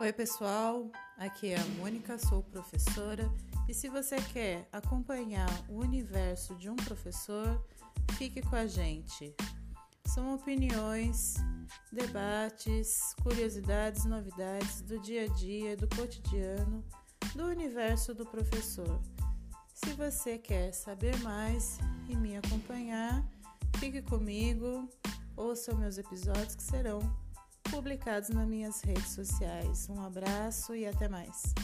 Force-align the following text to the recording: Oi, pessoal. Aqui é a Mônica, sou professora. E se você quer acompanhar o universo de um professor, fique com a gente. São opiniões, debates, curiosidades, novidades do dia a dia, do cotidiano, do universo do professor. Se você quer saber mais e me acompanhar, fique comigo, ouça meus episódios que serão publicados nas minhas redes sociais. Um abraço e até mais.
Oi, 0.00 0.14
pessoal. 0.14 0.90
Aqui 1.18 1.52
é 1.52 1.60
a 1.60 1.64
Mônica, 1.76 2.18
sou 2.18 2.42
professora. 2.42 3.30
E 3.68 3.74
se 3.74 3.86
você 3.90 4.16
quer 4.16 4.66
acompanhar 4.72 5.50
o 5.68 5.74
universo 5.74 6.54
de 6.54 6.70
um 6.70 6.74
professor, 6.74 7.62
fique 8.16 8.40
com 8.40 8.56
a 8.56 8.66
gente. 8.66 9.36
São 10.06 10.34
opiniões, 10.34 11.34
debates, 11.92 13.14
curiosidades, 13.22 14.06
novidades 14.06 14.80
do 14.80 14.98
dia 14.98 15.24
a 15.24 15.28
dia, 15.34 15.76
do 15.76 15.86
cotidiano, 15.94 16.82
do 17.36 17.44
universo 17.44 18.14
do 18.14 18.24
professor. 18.24 19.02
Se 19.74 19.92
você 19.92 20.38
quer 20.38 20.72
saber 20.72 21.14
mais 21.18 21.78
e 22.08 22.16
me 22.16 22.38
acompanhar, 22.38 23.22
fique 23.76 24.00
comigo, 24.00 24.88
ouça 25.36 25.74
meus 25.74 25.98
episódios 25.98 26.54
que 26.54 26.62
serão 26.62 27.00
publicados 27.70 28.28
nas 28.30 28.46
minhas 28.46 28.82
redes 28.82 29.10
sociais. 29.10 29.88
Um 29.88 30.02
abraço 30.04 30.74
e 30.74 30.86
até 30.86 31.08
mais. 31.08 31.54